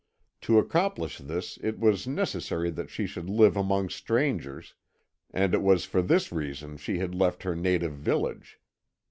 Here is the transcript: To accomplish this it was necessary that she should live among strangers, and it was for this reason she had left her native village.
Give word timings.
To 0.41 0.57
accomplish 0.57 1.19
this 1.19 1.59
it 1.61 1.77
was 1.79 2.07
necessary 2.07 2.71
that 2.71 2.89
she 2.89 3.05
should 3.05 3.29
live 3.29 3.55
among 3.55 3.89
strangers, 3.89 4.73
and 5.29 5.53
it 5.53 5.61
was 5.61 5.85
for 5.85 6.01
this 6.01 6.31
reason 6.31 6.77
she 6.77 6.97
had 6.97 7.13
left 7.13 7.43
her 7.43 7.55
native 7.55 7.93
village. 7.93 8.59